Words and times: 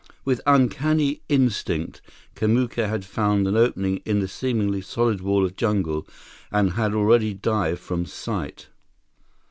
With 0.25 0.41
uncanny 0.47 1.21
instinct, 1.29 2.01
Kamuka 2.35 2.89
had 2.89 3.05
found 3.05 3.47
an 3.47 3.55
opening 3.55 3.97
in 3.97 4.19
the 4.19 4.27
seemingly 4.27 4.81
solid 4.81 5.21
wall 5.21 5.45
of 5.45 5.55
jungle 5.55 6.07
and 6.51 6.71
had 6.71 6.95
already 6.95 7.35
dived 7.35 7.81
from 7.81 8.07
sight. 8.07 8.69